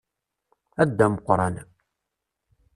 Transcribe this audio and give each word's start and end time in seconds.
A 0.81 0.83
Dda 0.89 1.07
Meqqran. 1.11 1.55